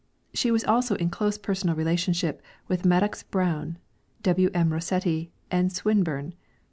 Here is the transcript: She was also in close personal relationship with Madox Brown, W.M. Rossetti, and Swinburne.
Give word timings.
She 0.33 0.49
was 0.49 0.63
also 0.63 0.95
in 0.95 1.11
close 1.11 1.37
personal 1.37 1.75
relationship 1.75 2.41
with 2.67 2.81
Madox 2.85 3.21
Brown, 3.29 3.77
W.M. 4.23 4.73
Rossetti, 4.73 5.31
and 5.51 5.71
Swinburne. 5.71 6.33